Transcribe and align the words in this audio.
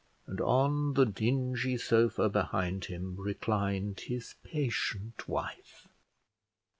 and 0.25 0.41
on 0.41 0.95
the 0.95 1.05
dingy 1.05 1.77
sofa 1.77 2.27
behind 2.27 2.85
him 2.85 3.15
reclined 3.19 3.99
his 3.99 4.33
patient 4.43 5.27
wife. 5.29 5.87